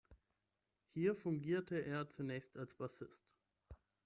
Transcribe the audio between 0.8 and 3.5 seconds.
Hier fungierte er zunächst als Bassist.